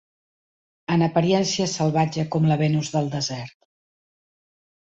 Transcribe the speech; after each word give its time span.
...en 0.95 1.03
apariència 1.07 1.67
salvatge 1.75 2.25
com 2.37 2.49
la 2.53 2.57
Venus 2.65 2.93
del 2.97 3.13
desert 3.19 3.57